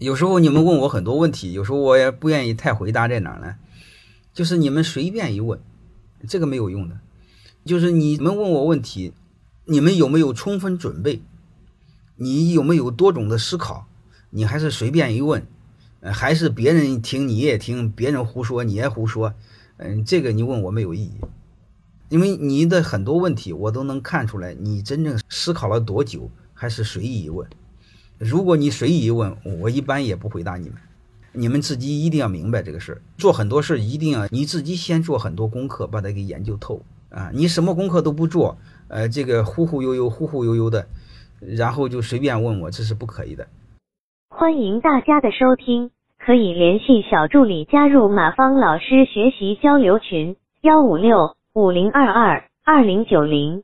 [0.00, 3.56] 有时候你们问我很多问题，有时候我也不愿意太回答，在哪儿呢？
[4.32, 5.60] 就是你们随便一问，
[6.26, 6.98] 这个没有用的。
[7.66, 9.12] 就是你们问我问题，
[9.66, 11.20] 你们有没有充分准备？
[12.16, 13.88] 你有没有多种的思考？
[14.30, 15.46] 你还是随便一问，
[16.00, 19.34] 呃，还是别人听你也听，别人胡说你也胡说，
[19.76, 21.20] 嗯，这个你问我没有意义，
[22.08, 27.46] 因为你的很多问题我都能看出来，你真正思考了多久，还是随意一问。
[28.20, 30.76] 如果你随意一问，我一般也不回答你们。
[31.32, 37.30] 你们自己一定要明白这个事儿，做很多事一定要你自己先做很多功课，把它给研究透啊！
[37.32, 40.86] 你什么功课都不做，呃，这个忽忽悠悠、忽忽悠悠的，
[41.40, 43.46] 然后就随便问我，这是不可以的。
[44.28, 53.62] 欢迎大家的收听，可以联系小助理加入马芳老师学习交流群：幺五六五零二二二零九零。